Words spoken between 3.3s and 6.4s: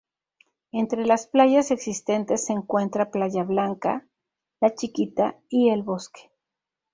Blanca, La Chiquita y El Bosque.